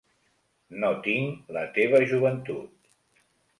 [0.83, 2.93] No tinc la teva joventut.